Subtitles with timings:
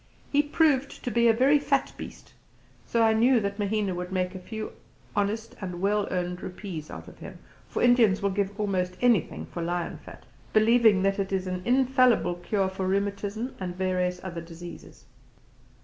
[0.31, 2.33] He proved to be a very fat beast,
[2.87, 4.71] so I knew that Mahina would make a few
[5.15, 7.37] honest and well earned rupees out of him,
[7.69, 12.33] for Indians will give almost anything for lion fat, believing that it is an infallible
[12.33, 15.05] cure for rheumatism and various other diseases.